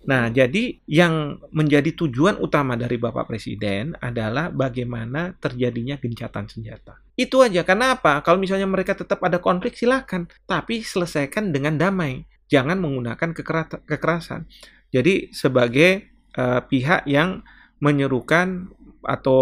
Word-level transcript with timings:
Nah, 0.00 0.32
jadi 0.32 0.80
yang 0.88 1.44
menjadi 1.52 1.92
tujuan 1.92 2.40
utama 2.40 2.72
dari 2.72 2.96
Bapak 2.96 3.28
Presiden 3.28 3.92
adalah 4.00 4.48
bagaimana 4.48 5.36
terjadinya 5.36 6.00
gencatan 6.00 6.48
senjata. 6.48 7.04
Itu 7.20 7.44
aja. 7.44 7.60
Kenapa? 7.68 8.24
Kalau 8.24 8.40
misalnya 8.40 8.64
mereka 8.64 8.96
tetap 8.96 9.20
ada 9.20 9.36
konflik, 9.36 9.76
silakan. 9.76 10.24
Tapi 10.48 10.80
selesaikan 10.80 11.52
dengan 11.52 11.76
damai. 11.76 12.24
Jangan 12.48 12.80
menggunakan 12.80 13.36
kekerasan. 13.84 14.48
Jadi 14.90 15.30
sebagai 15.36 16.08
uh, 16.34 16.64
pihak 16.64 17.04
yang 17.04 17.44
menyerukan 17.78 18.72
atau 19.04 19.40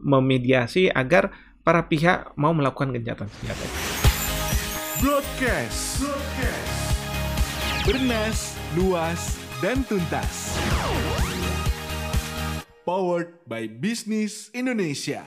memediasi 0.00 0.88
agar 0.88 1.32
para 1.62 1.84
pihak 1.84 2.32
mau 2.40 2.56
melakukan 2.56 2.96
gencatan 2.96 3.28
senjata. 3.28 3.66
Broadcast. 4.98 6.02
Broadcast. 6.02 6.76
Bernas, 7.86 8.58
luas, 8.76 9.40
dan 9.58 9.82
tuntas. 9.90 10.54
Powered 12.86 13.42
by 13.44 13.66
Business 13.66 14.54
Indonesia. 14.54 15.26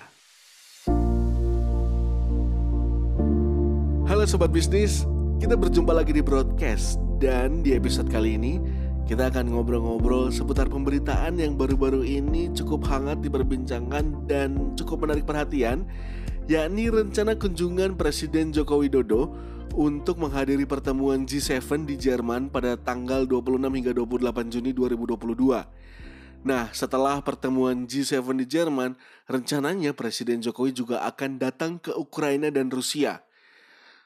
Halo 4.08 4.24
sobat 4.24 4.56
bisnis, 4.56 5.04
kita 5.44 5.60
berjumpa 5.60 5.92
lagi 5.92 6.16
di 6.16 6.24
broadcast 6.24 6.96
dan 7.20 7.60
di 7.60 7.76
episode 7.76 8.08
kali 8.08 8.40
ini 8.40 8.60
kita 9.04 9.28
akan 9.28 9.52
ngobrol-ngobrol 9.52 10.32
seputar 10.32 10.72
pemberitaan 10.72 11.36
yang 11.36 11.60
baru-baru 11.60 12.08
ini 12.08 12.56
cukup 12.56 12.88
hangat 12.88 13.20
diperbincangkan 13.20 14.32
dan 14.32 14.72
cukup 14.80 15.04
menarik 15.04 15.28
perhatian 15.28 15.84
yakni 16.48 16.88
rencana 16.88 17.36
kunjungan 17.36 18.00
Presiden 18.00 18.56
Joko 18.56 18.80
Widodo 18.80 19.36
untuk 19.76 20.20
menghadiri 20.20 20.68
pertemuan 20.68 21.24
G7 21.24 21.88
di 21.88 21.96
Jerman 21.96 22.52
pada 22.52 22.76
tanggal 22.76 23.24
26 23.24 23.72
hingga 23.72 23.94
28 23.96 24.52
Juni 24.52 24.72
2022. 24.76 25.64
Nah, 26.42 26.68
setelah 26.74 27.22
pertemuan 27.22 27.86
G7 27.88 28.26
di 28.36 28.46
Jerman, 28.50 28.98
rencananya 29.30 29.94
Presiden 29.94 30.42
Jokowi 30.42 30.74
juga 30.76 31.06
akan 31.08 31.38
datang 31.38 31.78
ke 31.78 31.94
Ukraina 31.94 32.50
dan 32.50 32.68
Rusia. 32.68 33.24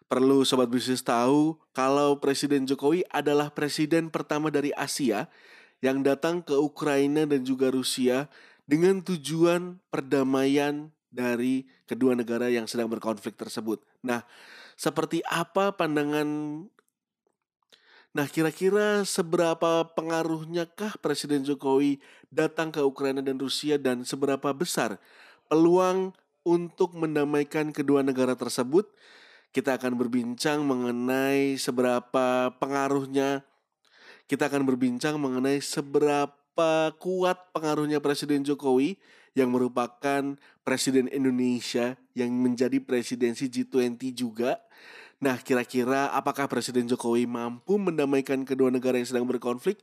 Perlu 0.06 0.46
sobat 0.46 0.70
bisnis 0.70 1.02
tahu 1.02 1.58
kalau 1.74 2.22
Presiden 2.22 2.70
Jokowi 2.70 3.02
adalah 3.10 3.50
presiden 3.50 4.14
pertama 4.14 4.54
dari 4.54 4.70
Asia 4.78 5.26
yang 5.82 6.06
datang 6.06 6.46
ke 6.46 6.54
Ukraina 6.54 7.26
dan 7.26 7.42
juga 7.42 7.74
Rusia 7.74 8.30
dengan 8.70 9.02
tujuan 9.02 9.82
perdamaian 9.90 10.94
dari 11.10 11.66
kedua 11.90 12.14
negara 12.14 12.52
yang 12.52 12.70
sedang 12.70 12.92
berkonflik 12.92 13.34
tersebut. 13.34 13.82
Nah, 14.04 14.28
seperti 14.76 15.24
apa 15.28 15.74
pandangan 15.76 16.64
Nah, 18.16 18.32
kira-kira 18.32 19.04
seberapa 19.04 19.84
pengaruhnya 19.92 20.64
kah 20.72 20.96
Presiden 21.04 21.44
Jokowi 21.44 22.00
datang 22.32 22.72
ke 22.72 22.80
Ukraina 22.80 23.20
dan 23.20 23.36
Rusia 23.36 23.76
dan 23.76 24.08
seberapa 24.08 24.56
besar 24.56 24.96
peluang 25.52 26.16
untuk 26.48 26.96
mendamaikan 26.96 27.76
kedua 27.76 28.08
negara 28.08 28.32
tersebut? 28.40 28.88
Kita 29.52 29.76
akan 29.76 30.00
berbincang 30.00 30.64
mengenai 30.64 31.60
seberapa 31.60 32.56
pengaruhnya. 32.56 33.44
Kita 34.32 34.48
akan 34.48 34.64
berbincang 34.64 35.20
mengenai 35.20 35.60
seberapa 35.60 36.96
kuat 36.96 37.52
pengaruhnya 37.52 38.00
Presiden 38.00 38.48
Jokowi 38.48 38.96
yang 39.36 39.52
merupakan 39.52 40.40
Presiden 40.64 41.12
Indonesia 41.12 42.00
yang 42.18 42.32
menjadi 42.34 42.82
presidensi 42.82 43.52
G20 43.52 44.00
juga. 44.16 44.64
Nah, 45.20 45.38
kira-kira 45.44 46.10
apakah 46.16 46.48
Presiden 46.48 46.88
Jokowi 46.88 47.28
mampu 47.28 47.76
mendamaikan 47.76 48.48
kedua 48.48 48.72
negara 48.72 48.98
yang 48.98 49.06
sedang 49.06 49.28
berkonflik? 49.28 49.78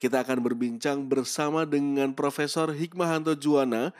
Kita 0.00 0.24
akan 0.24 0.40
berbincang 0.40 1.08
bersama 1.08 1.68
dengan 1.68 2.12
Profesor 2.16 2.72
Hikmahanto 2.72 3.36
Juwana. 3.36 3.92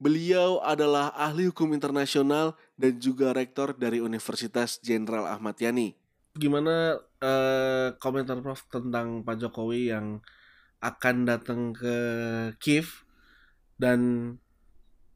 Beliau 0.00 0.60
adalah 0.64 1.12
ahli 1.12 1.48
hukum 1.48 1.72
internasional 1.76 2.56
dan 2.76 2.96
juga 2.96 3.36
rektor 3.36 3.76
dari 3.76 4.00
Universitas 4.00 4.80
Jenderal 4.80 5.28
Ahmad 5.28 5.60
Yani. 5.60 5.92
Gimana 6.32 6.96
uh, 7.20 7.92
komentar 8.00 8.40
Prof 8.40 8.64
tentang 8.72 9.20
Pak 9.20 9.36
Jokowi 9.36 9.92
yang 9.92 10.24
akan 10.82 11.16
datang 11.28 11.76
ke 11.76 11.96
Kiev 12.58 13.01
dan 13.82 13.98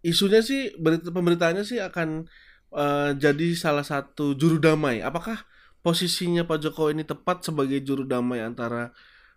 isunya 0.02 0.42
sih 0.42 0.74
berita 0.74 1.14
pemberitaannya 1.14 1.62
sih 1.62 1.78
akan 1.78 2.26
uh, 2.74 3.14
jadi 3.14 3.54
salah 3.54 3.86
satu 3.86 4.34
juru 4.34 4.58
damai. 4.58 4.98
Apakah 5.06 5.46
posisinya 5.86 6.42
Pak 6.42 6.66
Jokowi 6.66 6.98
ini 6.98 7.04
tepat 7.06 7.46
sebagai 7.46 7.78
juru 7.86 8.02
damai 8.02 8.42
antara 8.42 8.90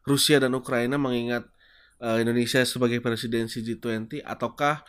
Rusia 0.09 0.41
dan 0.41 0.57
Ukraina 0.57 0.97
mengingat 0.97 1.45
uh, 2.01 2.17
Indonesia 2.17 2.65
sebagai 2.65 2.97
presidensi 3.05 3.61
G20 3.61 4.25
ataukah 4.25 4.81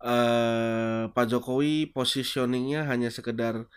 uh, 0.00 1.12
Pak 1.12 1.26
Jokowi 1.28 1.92
positioningnya 1.92 2.88
hanya 2.88 3.12
sekedar 3.12 3.68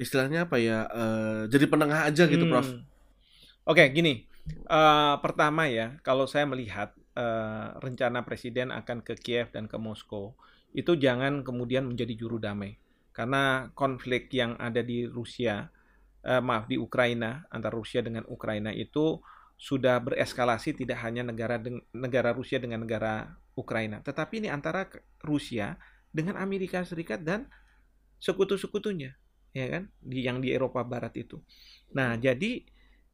istilahnya 0.00 0.48
apa 0.48 0.56
ya 0.56 0.88
uh, 0.88 1.40
jadi 1.46 1.70
penengah 1.70 2.08
aja 2.08 2.26
gitu, 2.26 2.48
hmm. 2.48 2.52
Prof? 2.52 2.66
Oke, 2.66 3.86
okay, 3.86 3.86
gini. 3.94 4.26
Uh, 4.66 5.14
pertama 5.22 5.68
ya, 5.70 6.00
kalau 6.02 6.26
saya 6.26 6.48
melihat 6.48 6.90
uh, 7.20 7.76
rencana 7.84 8.24
presiden 8.24 8.72
akan 8.72 9.04
ke 9.04 9.12
Kiev 9.20 9.52
dan 9.52 9.68
ke 9.68 9.76
Moskow, 9.76 10.32
itu 10.72 10.96
jangan 10.96 11.44
kemudian 11.44 11.84
menjadi 11.84 12.16
juru 12.16 12.40
damai. 12.40 12.80
Karena 13.12 13.68
konflik 13.76 14.32
yang 14.32 14.56
ada 14.56 14.80
di 14.80 15.04
Rusia, 15.04 15.66
eh, 16.22 16.38
maaf 16.38 16.70
di 16.70 16.78
Ukraina 16.78 17.44
antara 17.50 17.74
Rusia 17.74 18.00
dengan 18.00 18.22
Ukraina 18.30 18.70
itu 18.70 19.18
sudah 19.60 20.00
bereskalasi 20.00 20.72
tidak 20.78 21.04
hanya 21.04 21.26
negara 21.26 21.60
negara 21.92 22.32
Rusia 22.32 22.56
dengan 22.56 22.86
negara 22.86 23.28
Ukraina, 23.52 24.00
tetapi 24.00 24.40
ini 24.40 24.48
antara 24.48 24.88
Rusia 25.20 25.76
dengan 26.08 26.40
Amerika 26.40 26.80
Serikat 26.80 27.20
dan 27.20 27.44
sekutu-sekutunya, 28.22 29.12
ya 29.52 29.66
kan, 29.68 29.92
di 30.00 30.24
yang 30.24 30.40
di 30.40 30.54
Eropa 30.54 30.80
Barat 30.80 31.12
itu. 31.20 31.44
Nah, 31.92 32.16
jadi 32.16 32.64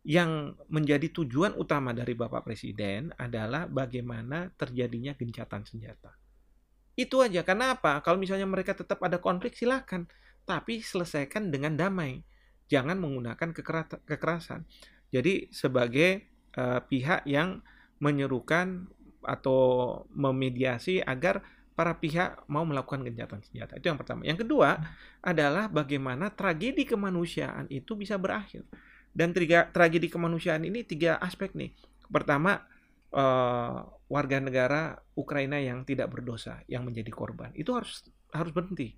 yang 0.07 0.55
menjadi 0.71 1.11
tujuan 1.11 1.59
utama 1.59 1.91
dari 1.91 2.15
Bapak 2.15 2.47
Presiden 2.47 3.11
adalah 3.19 3.67
bagaimana 3.67 4.55
terjadinya 4.55 5.19
gencatan 5.19 5.67
senjata. 5.67 6.15
Itu 6.95 7.27
aja. 7.27 7.43
Karena 7.43 7.75
apa? 7.75 7.99
Kalau 8.07 8.15
misalnya 8.15 8.47
mereka 8.47 8.79
tetap 8.79 9.03
ada 9.03 9.19
konflik, 9.19 9.59
silakan. 9.59 10.07
Tapi 10.47 10.79
selesaikan 10.79 11.51
dengan 11.51 11.75
damai. 11.75 12.23
Jangan 12.71 13.03
menggunakan 13.03 13.51
kekerasan. 14.07 14.63
Jadi 15.11 15.51
sebagai 15.51 16.23
uh, 16.55 16.79
pihak 16.87 17.27
yang 17.27 17.67
menyerukan 17.99 18.87
atau 19.27 19.59
memediasi 20.15 21.03
agar 21.03 21.43
para 21.75 21.99
pihak 21.99 22.47
mau 22.47 22.63
melakukan 22.63 23.03
gencatan 23.03 23.43
senjata. 23.43 23.75
Itu 23.75 23.91
yang 23.91 23.99
pertama. 23.99 24.23
Yang 24.23 24.47
kedua 24.47 24.79
adalah 25.19 25.67
bagaimana 25.67 26.31
tragedi 26.31 26.87
kemanusiaan 26.87 27.67
itu 27.75 27.99
bisa 27.99 28.15
berakhir. 28.15 28.63
Dan 29.17 29.33
tiga, 29.33 29.73
tragedi 29.73 30.13
kemanusiaan 30.13 30.61
ini 30.69 30.85
tiga 30.85 31.17
aspek 31.17 31.57
nih. 31.57 31.73
Pertama, 32.13 32.61
uh, 33.17 33.89
warga 34.13 34.39
negara 34.39 35.01
Ukraina 35.17 35.57
yang 35.57 35.89
tidak 35.89 36.13
berdosa 36.13 36.61
yang 36.69 36.85
menjadi 36.85 37.09
korban 37.11 37.51
itu 37.57 37.73
harus 37.73 38.05
harus 38.31 38.53
berhenti. 38.53 38.93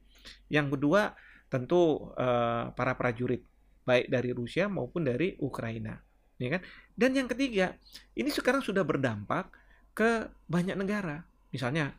Yang 0.51 0.77
kedua 0.77 1.15
tentu 1.49 2.13
uh, 2.19 2.75
para 2.75 2.99
prajurit 2.99 3.47
baik 3.87 4.13
dari 4.13 4.35
Rusia 4.37 4.69
maupun 4.69 5.07
dari 5.07 5.33
Ukraina, 5.41 5.97
ya 6.37 6.59
kan? 6.59 6.63
Dan 6.93 7.17
yang 7.17 7.29
ketiga 7.31 7.73
ini 8.13 8.29
sekarang 8.29 8.61
sudah 8.61 8.85
berdampak 8.85 9.49
ke 9.97 10.29
banyak 10.45 10.77
negara, 10.77 11.25
misalnya 11.49 11.97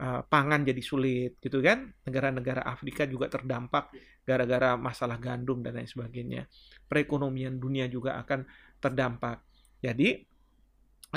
uh, 0.00 0.22
pangan 0.26 0.62
jadi 0.62 0.82
sulit, 0.84 1.40
gitu 1.40 1.60
kan? 1.64 1.92
Negara-negara 2.04 2.62
Afrika 2.64 3.04
juga 3.08 3.32
terdampak 3.32 3.92
gara-gara 4.26 4.74
masalah 4.74 5.16
gandum 5.16 5.62
dan 5.62 5.78
lain 5.78 5.88
sebagainya. 5.88 6.46
Perekonomian 6.86 7.56
dunia 7.58 7.86
juga 7.86 8.20
akan 8.20 8.46
terdampak. 8.78 9.42
Jadi 9.82 10.18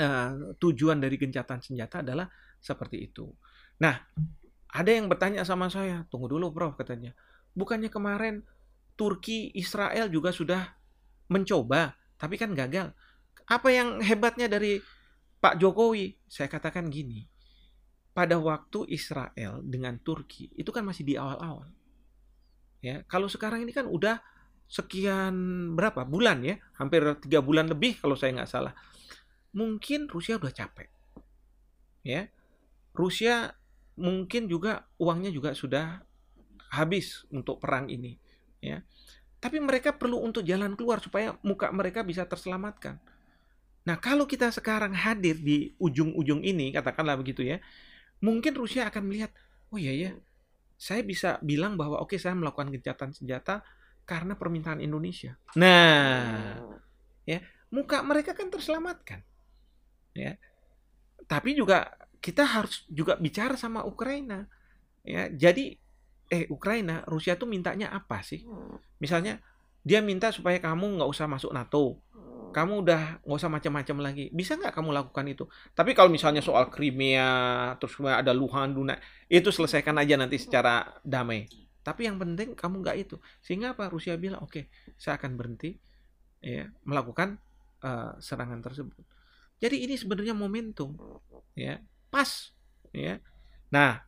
uh, 0.00 0.54
tujuan 0.56 0.98
dari 1.00 1.16
gencatan 1.16 1.60
senjata 1.60 2.02
adalah 2.04 2.28
seperti 2.60 3.10
itu. 3.10 3.26
Nah, 3.80 3.96
ada 4.70 4.90
yang 4.92 5.08
bertanya 5.10 5.42
sama 5.42 5.66
saya, 5.72 6.06
tunggu 6.12 6.30
dulu 6.30 6.52
Prof 6.54 6.76
katanya. 6.76 7.16
Bukannya 7.56 7.90
kemarin 7.90 8.44
Turki, 8.94 9.50
Israel 9.56 10.12
juga 10.12 10.30
sudah 10.30 10.76
mencoba, 11.32 11.96
tapi 12.20 12.36
kan 12.36 12.52
gagal. 12.52 12.92
Apa 13.48 13.68
yang 13.72 13.98
hebatnya 14.04 14.46
dari 14.46 14.78
Pak 15.40 15.58
Jokowi? 15.58 16.14
Saya 16.28 16.46
katakan 16.46 16.92
gini, 16.92 17.26
pada 18.10 18.36
waktu 18.36 18.90
Israel 18.90 19.62
dengan 19.62 19.98
Turki 20.02 20.50
itu 20.58 20.70
kan 20.74 20.82
masih 20.82 21.06
di 21.06 21.14
awal-awal. 21.14 21.70
Ya, 22.80 23.04
kalau 23.06 23.28
sekarang 23.28 23.62
ini 23.62 23.76
kan 23.76 23.84
udah 23.84 24.18
sekian 24.70 25.34
berapa 25.76 26.06
bulan 26.06 26.40
ya, 26.42 26.56
hampir 26.78 27.02
tiga 27.20 27.44
bulan 27.44 27.68
lebih 27.68 28.00
kalau 28.00 28.16
saya 28.16 28.34
nggak 28.34 28.50
salah 28.50 28.74
mungkin 29.54 30.06
Rusia 30.06 30.38
udah 30.38 30.52
capek. 30.52 30.88
Ya. 32.06 32.30
Rusia 32.94 33.54
mungkin 34.00 34.50
juga 34.50 34.88
uangnya 34.98 35.30
juga 35.30 35.54
sudah 35.54 36.02
habis 36.70 37.26
untuk 37.30 37.58
perang 37.62 37.90
ini, 37.90 38.18
ya. 38.62 38.82
Tapi 39.40 39.58
mereka 39.58 39.96
perlu 39.96 40.20
untuk 40.20 40.44
jalan 40.44 40.76
keluar 40.76 41.00
supaya 41.00 41.34
muka 41.42 41.72
mereka 41.72 42.04
bisa 42.04 42.26
terselamatkan. 42.26 43.00
Nah, 43.88 43.96
kalau 43.96 44.28
kita 44.28 44.52
sekarang 44.52 44.92
hadir 44.92 45.40
di 45.40 45.72
ujung-ujung 45.80 46.44
ini, 46.44 46.70
katakanlah 46.70 47.16
begitu 47.16 47.40
ya, 47.42 47.56
mungkin 48.20 48.52
Rusia 48.56 48.88
akan 48.88 49.08
melihat, 49.08 49.32
oh 49.72 49.80
iya 49.80 49.92
ya, 49.92 50.10
saya 50.80 51.04
bisa 51.04 51.36
bilang 51.44 51.76
bahwa 51.76 52.00
oke 52.00 52.16
okay, 52.16 52.18
saya 52.20 52.32
melakukan 52.32 52.72
gencatan 52.72 53.12
senjata 53.12 53.60
karena 54.08 54.36
permintaan 54.36 54.80
Indonesia. 54.80 55.36
Nah, 55.56 56.56
ya 57.28 57.44
muka 57.68 58.00
mereka 58.00 58.32
kan 58.32 58.48
terselamatkan, 58.48 59.20
ya. 60.16 60.36
Tapi 61.28 61.54
juga 61.54 61.92
kita 62.20 62.42
harus 62.44 62.84
juga 62.88 63.16
bicara 63.20 63.56
sama 63.60 63.84
Ukraina, 63.84 64.48
ya. 65.04 65.28
Jadi, 65.30 65.76
eh 66.32 66.44
Ukraina, 66.48 67.04
Rusia 67.06 67.36
tuh 67.36 67.46
mintanya 67.46 67.92
apa 67.92 68.24
sih? 68.24 68.42
Misalnya 68.98 69.40
dia 69.80 70.04
minta 70.04 70.28
supaya 70.28 70.60
kamu 70.60 71.00
nggak 71.00 71.10
usah 71.12 71.24
masuk 71.24 71.52
NATO, 71.56 71.96
kamu 72.50 72.86
udah 72.86 73.02
nggak 73.24 73.38
usah 73.40 73.50
macam-macam 73.50 73.96
lagi. 74.02 74.24
Bisa 74.30 74.54
nggak 74.58 74.74
kamu 74.74 74.90
lakukan 74.90 75.24
itu? 75.26 75.44
Tapi 75.74 75.94
kalau 75.94 76.10
misalnya 76.10 76.42
soal 76.44 76.68
Crimea, 76.68 77.74
terus 77.78 77.96
ada 78.02 78.30
Luhan, 78.34 78.74
Duna, 78.74 78.98
itu 79.30 79.48
selesaikan 79.48 79.96
aja 79.98 80.18
nanti 80.18 80.36
secara 80.38 80.86
damai. 81.02 81.46
Tapi 81.80 82.06
yang 82.06 82.20
penting 82.20 82.52
kamu 82.54 82.84
nggak 82.84 82.96
itu. 83.00 83.16
Sehingga 83.40 83.72
apa? 83.72 83.88
Rusia 83.88 84.14
bilang, 84.20 84.44
oke, 84.44 84.52
okay, 84.52 84.64
saya 85.00 85.16
akan 85.16 85.34
berhenti 85.34 85.74
ya 86.40 86.68
melakukan 86.88 87.36
uh, 87.84 88.16
serangan 88.20 88.60
tersebut. 88.64 89.00
Jadi 89.60 89.84
ini 89.84 89.94
sebenarnya 89.96 90.32
momentum, 90.32 90.96
ya 91.52 91.80
pas, 92.08 92.52
ya. 92.96 93.20
Nah, 93.68 94.00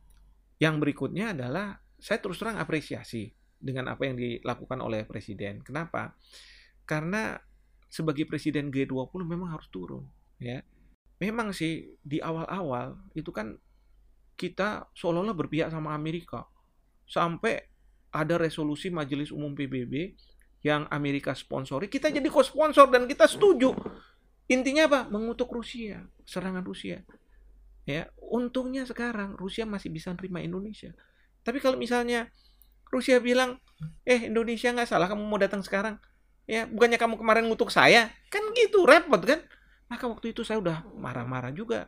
yang 0.57 0.81
berikutnya 0.81 1.37
adalah 1.37 1.77
saya 2.01 2.17
terus 2.19 2.41
terang 2.41 2.57
apresiasi 2.57 3.29
dengan 3.61 3.93
apa 3.93 4.03
yang 4.09 4.17
dilakukan 4.17 4.81
oleh 4.81 5.05
presiden. 5.05 5.61
Kenapa? 5.61 6.17
Karena 6.83 7.37
sebagai 7.93 8.25
presiden 8.25 8.73
G20 8.73 9.21
memang 9.21 9.53
harus 9.53 9.69
turun 9.69 10.09
ya. 10.41 10.65
Memang 11.21 11.53
sih 11.53 11.93
di 12.01 12.17
awal-awal 12.17 12.97
itu 13.13 13.29
kan 13.29 13.53
kita 14.33 14.89
seolah-olah 14.97 15.37
berpihak 15.37 15.69
sama 15.69 15.93
Amerika. 15.93 16.49
Sampai 17.05 17.69
ada 18.09 18.41
resolusi 18.41 18.89
Majelis 18.89 19.29
Umum 19.29 19.53
PBB 19.53 20.17
yang 20.65 20.89
Amerika 20.89 21.35
sponsori, 21.37 21.91
kita 21.91 22.09
jadi 22.09 22.25
co-sponsor 22.31 22.89
dan 22.89 23.05
kita 23.05 23.29
setuju. 23.29 23.75
Intinya 24.47 24.89
apa? 24.89 25.01
Mengutuk 25.11 25.51
Rusia, 25.51 26.07
serangan 26.23 26.63
Rusia. 26.63 27.03
Ya, 27.83 28.07
untungnya 28.17 28.87
sekarang 28.87 29.35
Rusia 29.35 29.67
masih 29.67 29.91
bisa 29.91 30.15
nerima 30.15 30.39
Indonesia. 30.39 30.95
Tapi 31.43 31.59
kalau 31.59 31.75
misalnya 31.75 32.31
Rusia 32.87 33.19
bilang, 33.19 33.59
eh 34.07 34.31
Indonesia 34.31 34.71
nggak 34.71 34.87
salah, 34.87 35.11
kamu 35.11 35.23
mau 35.27 35.35
datang 35.35 35.59
sekarang, 35.59 35.99
Ya, 36.43 36.67
bukannya 36.67 36.99
kamu 36.99 37.15
kemarin 37.15 37.47
ngutuk 37.47 37.71
saya? 37.71 38.11
Kan 38.27 38.51
gitu, 38.51 38.83
repot 38.83 39.23
kan? 39.23 39.39
Maka 39.87 40.05
waktu 40.11 40.35
itu 40.35 40.43
saya 40.43 40.59
udah 40.59 40.83
marah-marah 40.99 41.55
juga. 41.55 41.87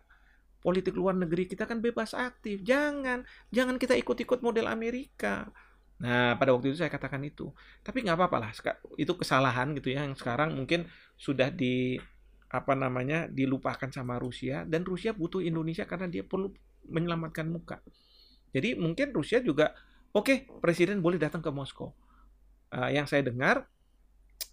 Politik 0.63 0.97
luar 0.97 1.13
negeri 1.13 1.45
kita 1.45 1.67
kan 1.67 1.83
bebas 1.83 2.15
aktif. 2.15 2.63
Jangan, 2.63 3.27
jangan 3.51 3.75
kita 3.75 3.93
ikut-ikut 3.99 4.39
model 4.41 4.71
Amerika. 4.71 5.51
Nah, 5.99 6.35
pada 6.35 6.51
waktu 6.55 6.71
itu 6.71 6.79
saya 6.79 6.91
katakan 6.91 7.23
itu. 7.23 7.51
Tapi 7.83 8.03
nggak 8.03 8.17
apa-apa 8.17 8.37
lah, 8.41 8.51
itu 8.95 9.13
kesalahan 9.15 9.75
gitu 9.75 9.91
ya, 9.91 10.07
yang 10.07 10.15
sekarang 10.15 10.55
mungkin 10.55 10.87
sudah 11.15 11.51
di 11.51 11.99
apa 12.51 12.71
namanya 12.71 13.27
dilupakan 13.27 13.91
sama 13.91 14.15
Rusia 14.15 14.63
dan 14.63 14.87
Rusia 14.87 15.11
butuh 15.11 15.43
Indonesia 15.43 15.83
karena 15.83 16.07
dia 16.07 16.23
perlu 16.23 16.53
menyelamatkan 16.87 17.51
muka. 17.51 17.83
Jadi 18.55 18.79
mungkin 18.79 19.11
Rusia 19.11 19.43
juga 19.43 19.75
oke 20.15 20.23
okay, 20.23 20.37
presiden 20.63 21.03
boleh 21.03 21.19
datang 21.19 21.43
ke 21.43 21.51
Moskow. 21.51 21.91
Uh, 22.71 22.89
yang 22.91 23.03
saya 23.05 23.27
dengar 23.27 23.67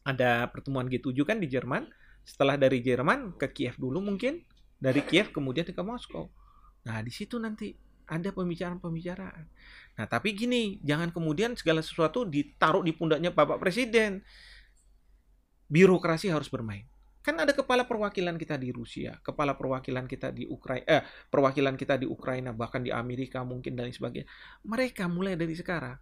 ada 0.03 0.51
pertemuan 0.51 0.87
G7 0.91 1.15
kan 1.23 1.39
di 1.39 1.49
Jerman. 1.51 1.87
Setelah 2.23 2.55
dari 2.55 2.79
Jerman 2.79 3.35
ke 3.35 3.51
Kiev 3.51 3.79
dulu 3.79 3.99
mungkin, 3.99 4.43
dari 4.79 5.03
Kiev 5.03 5.35
kemudian 5.35 5.67
ke 5.67 5.83
Moskow. 5.83 6.31
Nah, 6.87 7.03
di 7.03 7.11
situ 7.11 7.39
nanti 7.39 7.75
ada 8.07 8.35
pembicaraan-pembicaraan. 8.35 9.45
Nah, 9.99 10.07
tapi 10.11 10.35
gini, 10.35 10.83
jangan 10.83 11.15
kemudian 11.15 11.55
segala 11.55 11.81
sesuatu 11.83 12.27
ditaruh 12.27 12.83
di 12.83 12.93
pundaknya 12.95 13.31
Bapak 13.31 13.63
Presiden. 13.63 14.23
Birokrasi 15.71 16.29
harus 16.29 16.51
bermain. 16.51 16.85
Kan 17.23 17.39
ada 17.39 17.55
kepala 17.55 17.87
perwakilan 17.87 18.35
kita 18.35 18.59
di 18.59 18.75
Rusia, 18.75 19.15
kepala 19.23 19.55
perwakilan 19.55 20.11
kita 20.11 20.35
di 20.35 20.43
Ukraina, 20.43 20.83
eh, 20.91 21.07
perwakilan 21.31 21.79
kita 21.79 21.95
di 21.95 22.11
Ukraina, 22.11 22.51
bahkan 22.51 22.83
di 22.83 22.91
Amerika 22.91 23.47
mungkin 23.47 23.79
dan 23.79 23.95
sebagainya. 23.95 24.27
Mereka 24.67 25.07
mulai 25.07 25.39
dari 25.39 25.55
sekarang 25.55 25.95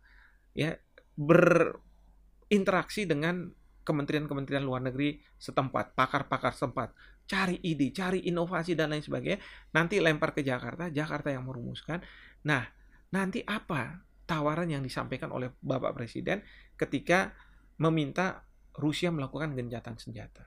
ya 0.57 0.73
berinteraksi 1.21 3.05
dengan 3.05 3.53
kementerian-kementerian 3.91 4.63
luar 4.63 4.87
negeri 4.87 5.19
setempat, 5.35 5.99
pakar-pakar 5.99 6.55
setempat, 6.55 6.95
cari 7.27 7.59
ide, 7.67 7.91
cari 7.91 8.23
inovasi 8.31 8.79
dan 8.79 8.95
lain 8.95 9.03
sebagainya, 9.03 9.43
nanti 9.75 9.99
lempar 9.99 10.31
ke 10.31 10.47
Jakarta, 10.47 10.87
Jakarta 10.87 11.35
yang 11.35 11.43
merumuskan. 11.43 11.99
Nah, 12.47 12.63
nanti 13.11 13.43
apa 13.43 13.99
tawaran 14.31 14.71
yang 14.71 14.87
disampaikan 14.87 15.35
oleh 15.35 15.51
Bapak 15.59 15.99
Presiden 15.99 16.47
ketika 16.79 17.35
meminta 17.83 18.47
Rusia 18.79 19.11
melakukan 19.11 19.59
genjatan 19.59 19.99
senjata. 19.99 20.47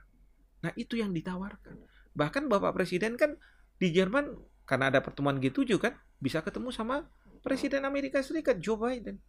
Nah, 0.64 0.72
itu 0.80 0.96
yang 0.96 1.12
ditawarkan. 1.12 1.76
Bahkan 2.16 2.48
Bapak 2.48 2.72
Presiden 2.80 3.20
kan 3.20 3.36
di 3.76 3.92
Jerman 3.92 4.32
karena 4.64 4.88
ada 4.88 5.04
pertemuan 5.04 5.44
G7 5.44 5.76
kan 5.76 6.00
bisa 6.24 6.40
ketemu 6.40 6.72
sama 6.72 7.04
Presiden 7.44 7.84
Amerika 7.84 8.24
Serikat 8.24 8.64
Joe 8.64 8.80
Biden. 8.80 9.20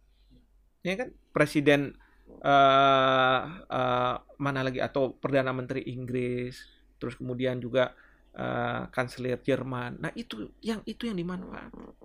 Ya 0.79 0.95
kan? 0.95 1.11
Presiden 1.35 1.99
uh, 2.41 3.41
uh, 3.69 4.15
mana 4.41 4.59
lagi 4.65 4.83
atau 4.83 5.15
perdana 5.15 5.55
menteri 5.55 5.85
Inggris, 5.91 6.59
terus 6.99 7.15
kemudian 7.15 7.59
juga 7.61 7.95
uh, 8.35 8.87
kanselir 8.91 9.39
Jerman. 9.39 10.01
Nah 10.01 10.11
itu 10.15 10.51
yang 10.59 10.83
itu 10.83 11.07
yang 11.07 11.17
dimanfaatkan. 11.19 11.95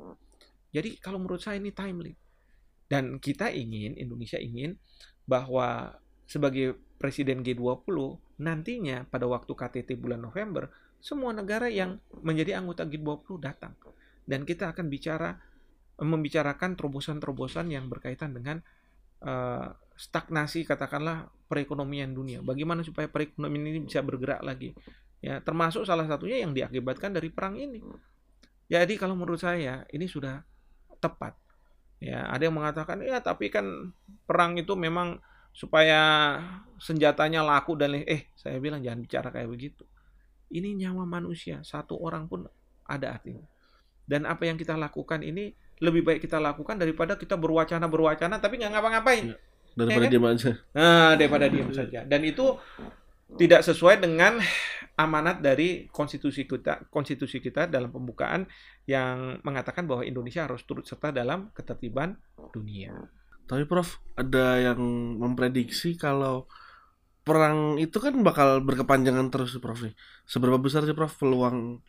Jadi 0.70 1.02
kalau 1.02 1.18
menurut 1.18 1.42
saya 1.42 1.58
ini 1.58 1.74
timely. 1.74 2.14
Dan 2.90 3.22
kita 3.22 3.54
ingin 3.54 3.94
Indonesia 3.94 4.34
ingin 4.34 4.74
bahwa 5.22 5.94
sebagai 6.26 6.74
presiden 6.98 7.46
G20 7.46 8.18
nantinya 8.42 9.06
pada 9.06 9.30
waktu 9.30 9.54
KTT 9.54 9.94
bulan 9.94 10.26
November 10.26 10.66
semua 10.98 11.30
negara 11.30 11.70
yang 11.70 12.02
menjadi 12.20 12.58
anggota 12.58 12.82
G20 12.84 13.38
datang 13.38 13.78
dan 14.26 14.42
kita 14.42 14.74
akan 14.74 14.86
bicara 14.90 15.38
membicarakan 16.00 16.76
terobosan-terobosan 16.76 17.72
yang 17.72 17.88
berkaitan 17.88 18.32
dengan 18.36 18.60
uh, 19.24 19.68
stagnasi 20.00 20.64
katakanlah 20.64 21.28
perekonomian 21.44 22.16
dunia. 22.16 22.40
Bagaimana 22.40 22.80
supaya 22.80 23.04
perekonomian 23.12 23.68
ini 23.68 23.80
bisa 23.84 24.00
bergerak 24.00 24.40
lagi? 24.40 24.72
Ya, 25.20 25.44
termasuk 25.44 25.84
salah 25.84 26.08
satunya 26.08 26.40
yang 26.40 26.56
diakibatkan 26.56 27.12
dari 27.12 27.28
perang 27.28 27.60
ini. 27.60 27.84
Jadi 28.72 28.96
kalau 28.96 29.12
menurut 29.12 29.36
saya 29.36 29.84
ini 29.92 30.08
sudah 30.08 30.40
tepat. 31.04 31.36
Ya, 32.00 32.24
ada 32.32 32.48
yang 32.48 32.56
mengatakan 32.56 33.04
ya 33.04 33.20
tapi 33.20 33.52
kan 33.52 33.92
perang 34.24 34.56
itu 34.56 34.72
memang 34.72 35.20
supaya 35.52 36.40
senjatanya 36.80 37.44
laku 37.44 37.76
dan 37.76 38.00
eh 38.00 38.32
saya 38.40 38.56
bilang 38.56 38.80
jangan 38.80 39.04
bicara 39.04 39.28
kayak 39.28 39.52
begitu. 39.52 39.84
Ini 40.48 40.80
nyawa 40.80 41.04
manusia, 41.04 41.60
satu 41.60 42.00
orang 42.00 42.24
pun 42.24 42.48
ada 42.88 43.20
artinya. 43.20 43.44
Dan 44.08 44.24
apa 44.24 44.48
yang 44.48 44.56
kita 44.56 44.80
lakukan 44.80 45.20
ini 45.20 45.52
lebih 45.84 46.00
baik 46.00 46.24
kita 46.24 46.40
lakukan 46.40 46.80
daripada 46.80 47.20
kita 47.20 47.36
berwacana 47.36 47.84
berwacana 47.84 48.40
tapi 48.40 48.56
nggak 48.56 48.72
ngapa-ngapain. 48.72 49.36
Ya 49.36 49.49
daripada 49.74 50.04
ya 50.04 50.08
kan? 50.08 50.12
diam 50.12 50.26
aja. 50.26 50.50
Nah, 50.74 51.10
daripada 51.16 51.46
diam 51.50 51.70
saja. 51.70 52.00
Dan 52.06 52.20
itu 52.26 52.58
tidak 53.38 53.62
sesuai 53.62 54.02
dengan 54.02 54.42
amanat 54.98 55.40
dari 55.40 55.88
konstitusi 55.88 56.44
kita 56.44 56.90
konstitusi 56.92 57.40
kita 57.40 57.70
dalam 57.70 57.88
pembukaan 57.88 58.44
yang 58.84 59.40
mengatakan 59.46 59.88
bahwa 59.88 60.04
Indonesia 60.04 60.44
harus 60.44 60.66
turut 60.68 60.84
serta 60.84 61.14
dalam 61.14 61.48
ketertiban 61.56 62.18
dunia. 62.52 63.08
Tapi 63.48 63.66
Prof, 63.66 63.98
ada 64.14 64.60
yang 64.60 64.78
memprediksi 65.18 65.98
kalau 65.98 66.46
perang 67.26 67.78
itu 67.78 67.98
kan 67.98 68.14
bakal 68.20 68.62
berkepanjangan 68.62 69.30
terus 69.32 69.56
Prof. 69.58 69.90
Seberapa 70.28 70.60
besar 70.60 70.84
sih 70.84 70.94
Prof 70.94 71.16
peluang 71.16 71.80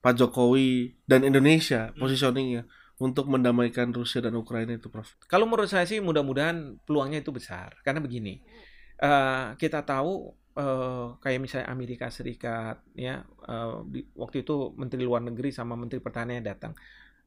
Pak 0.00 0.16
Jokowi 0.16 0.96
dan 1.04 1.26
Indonesia 1.26 1.92
positioningnya 2.00 2.64
untuk 3.00 3.32
mendamaikan 3.32 3.88
Rusia 3.96 4.20
dan 4.20 4.36
Ukraina 4.36 4.76
itu, 4.76 4.92
Prof? 4.92 5.16
Kalau 5.24 5.48
menurut 5.48 5.72
saya 5.72 5.88
sih 5.88 6.04
mudah-mudahan 6.04 6.76
peluangnya 6.84 7.24
itu 7.24 7.32
besar. 7.32 7.80
Karena 7.80 8.04
begini, 8.04 8.44
uh, 9.00 9.56
kita 9.56 9.80
tahu 9.88 10.36
uh, 10.60 11.16
kayak 11.24 11.40
misalnya 11.40 11.72
Amerika 11.72 12.12
Serikat, 12.12 12.84
ya 12.92 13.24
uh, 13.48 13.88
di, 13.88 14.04
waktu 14.12 14.44
itu 14.44 14.76
Menteri 14.76 15.00
Luar 15.00 15.24
Negeri 15.24 15.48
sama 15.48 15.80
Menteri 15.80 16.04
Pertahanan 16.04 16.44
datang, 16.44 16.76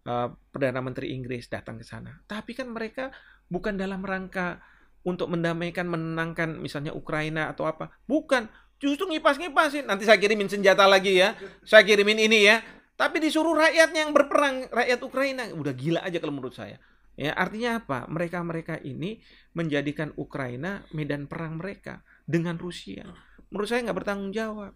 uh, 0.06 0.30
Perdana 0.54 0.78
Menteri 0.86 1.10
Inggris 1.10 1.50
datang 1.50 1.82
ke 1.82 1.86
sana. 1.90 2.22
Tapi 2.30 2.54
kan 2.54 2.70
mereka 2.70 3.10
bukan 3.50 3.74
dalam 3.74 4.06
rangka 4.06 4.62
untuk 5.02 5.34
mendamaikan, 5.34 5.90
menenangkan 5.90 6.54
misalnya 6.62 6.94
Ukraina 6.94 7.50
atau 7.50 7.66
apa. 7.66 7.98
Bukan, 8.06 8.46
justru 8.78 9.10
ngipas-ngipasin. 9.10 9.90
Nanti 9.90 10.06
saya 10.06 10.22
kirimin 10.22 10.54
senjata 10.54 10.86
lagi 10.86 11.18
ya, 11.18 11.34
saya 11.66 11.82
kirimin 11.82 12.22
ini 12.22 12.46
ya 12.46 12.62
tapi 12.94 13.18
disuruh 13.18 13.58
rakyatnya 13.58 14.06
yang 14.06 14.14
berperang, 14.14 14.70
rakyat 14.70 15.00
Ukraina. 15.02 15.44
Udah 15.50 15.74
gila 15.74 16.06
aja 16.06 16.22
kalau 16.22 16.34
menurut 16.38 16.54
saya. 16.54 16.78
Ya, 17.14 17.34
artinya 17.38 17.82
apa? 17.82 18.10
Mereka-mereka 18.10 18.82
ini 18.82 19.22
menjadikan 19.54 20.14
Ukraina 20.18 20.82
medan 20.94 21.30
perang 21.30 21.62
mereka 21.62 22.02
dengan 22.26 22.58
Rusia. 22.58 23.06
Menurut 23.54 23.70
saya 23.70 23.86
nggak 23.86 23.98
bertanggung 23.98 24.34
jawab. 24.34 24.74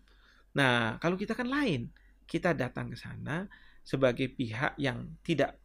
Nah, 0.57 1.01
kalau 1.01 1.17
kita 1.17 1.37
kan 1.37 1.49
lain. 1.49 1.89
Kita 2.27 2.51
datang 2.51 2.91
ke 2.91 2.97
sana 2.99 3.47
sebagai 3.87 4.27
pihak 4.27 4.75
yang 4.75 5.15
tidak 5.23 5.55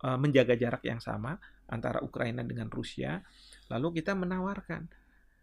uh, 0.00 0.16
menjaga 0.16 0.56
jarak 0.56 0.80
yang 0.88 0.96
sama 0.96 1.36
antara 1.68 2.00
Ukraina 2.00 2.40
dengan 2.40 2.72
Rusia. 2.72 3.20
Lalu 3.68 4.00
kita 4.00 4.16
menawarkan, 4.16 4.88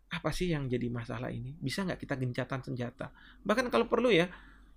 apa 0.10 0.30
sih 0.34 0.50
yang 0.50 0.66
jadi 0.66 0.90
masalah 0.90 1.30
ini? 1.30 1.54
Bisa 1.62 1.86
nggak 1.86 2.02
kita 2.02 2.18
gencatan 2.18 2.60
senjata? 2.66 3.14
Bahkan 3.46 3.70
kalau 3.70 3.86
perlu 3.86 4.10
ya, 4.10 4.26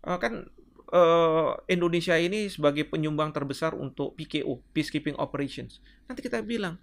uh, 0.05 0.19
kan 0.21 0.45
uh, 0.93 1.59
Indonesia 1.67 2.15
ini 2.19 2.47
sebagai 2.47 2.87
penyumbang 2.87 3.35
terbesar 3.35 3.75
untuk 3.75 4.15
PKO, 4.15 4.63
Peacekeeping 4.71 5.19
Operations. 5.19 5.83
Nanti 6.07 6.23
kita 6.23 6.43
bilang, 6.43 6.79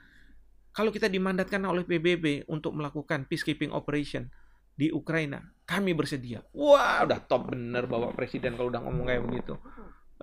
kalau 0.74 0.90
kita 0.90 1.06
dimandatkan 1.08 1.62
oleh 1.70 1.86
PBB 1.86 2.50
untuk 2.50 2.74
melakukan 2.74 3.30
peacekeeping 3.30 3.70
operation 3.70 4.28
di 4.74 4.90
Ukraina, 4.90 5.54
kami 5.70 5.94
bersedia. 5.94 6.42
Wah, 6.50 7.06
udah 7.06 7.22
top 7.30 7.54
bener 7.54 7.86
Bapak 7.86 8.18
Presiden 8.18 8.58
kalau 8.58 8.74
udah 8.74 8.82
ngomong 8.82 9.06
kayak 9.06 9.22
begitu. 9.22 9.54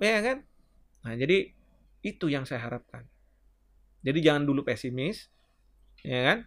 Ya 0.03 0.19
kan? 0.19 0.43
Nah, 1.07 1.15
jadi 1.15 1.55
itu 2.03 2.27
yang 2.27 2.45
saya 2.45 2.67
harapkan. 2.67 3.07
Jadi 4.03 4.19
jangan 4.25 4.43
dulu 4.43 4.67
pesimis, 4.67 5.31
ya 6.03 6.35
kan? 6.35 6.39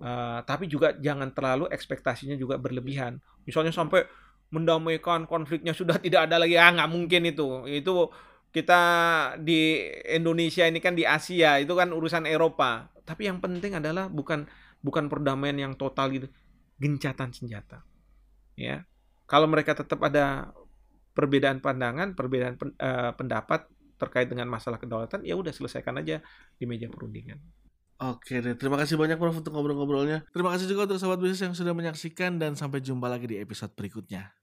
Uh, 0.00 0.40
tapi 0.48 0.64
juga 0.70 0.96
jangan 0.96 1.28
terlalu 1.36 1.68
ekspektasinya 1.68 2.40
juga 2.40 2.56
berlebihan. 2.56 3.20
Misalnya 3.44 3.76
sampai 3.76 4.08
mendamaikan 4.50 5.24
konfliknya 5.30 5.72
sudah 5.72 5.96
tidak 6.02 6.26
ada 6.26 6.42
lagi, 6.42 6.58
ah 6.58 6.70
nggak 6.74 6.90
mungkin 6.90 7.22
itu. 7.26 7.66
Itu 7.70 8.10
kita 8.50 8.82
di 9.38 9.86
Indonesia 10.10 10.66
ini 10.66 10.82
kan 10.82 10.98
di 10.98 11.06
Asia, 11.06 11.62
itu 11.62 11.72
kan 11.78 11.94
urusan 11.94 12.26
Eropa. 12.26 12.90
Tapi 13.06 13.30
yang 13.30 13.38
penting 13.38 13.78
adalah 13.78 14.10
bukan 14.10 14.46
bukan 14.82 15.06
perdamaian 15.06 15.56
yang 15.56 15.72
total 15.78 16.10
gitu, 16.10 16.26
gencatan 16.82 17.30
senjata. 17.30 17.86
Ya. 18.58 18.84
Kalau 19.30 19.46
mereka 19.46 19.78
tetap 19.78 20.02
ada 20.02 20.50
perbedaan 21.14 21.62
pandangan, 21.62 22.18
perbedaan 22.18 22.58
uh, 22.58 23.14
pendapat 23.14 23.70
terkait 24.02 24.26
dengan 24.26 24.50
masalah 24.50 24.80
kedaulatan, 24.82 25.22
ya 25.22 25.38
udah 25.38 25.54
selesaikan 25.54 26.02
aja 26.02 26.18
di 26.58 26.64
meja 26.66 26.90
perundingan. 26.90 27.38
Oke 28.00 28.40
deh, 28.40 28.56
terima 28.56 28.80
kasih 28.80 28.96
banyak 28.96 29.20
Prof 29.20 29.44
untuk 29.44 29.52
ngobrol-ngobrolnya. 29.52 30.24
Terima 30.32 30.56
kasih 30.56 30.72
juga 30.72 30.88
untuk 30.88 30.96
sahabat 30.96 31.20
bisnis 31.20 31.44
yang 31.44 31.52
sudah 31.52 31.76
menyaksikan 31.76 32.40
dan 32.40 32.56
sampai 32.56 32.80
jumpa 32.80 33.04
lagi 33.12 33.28
di 33.28 33.36
episode 33.36 33.76
berikutnya. 33.76 34.39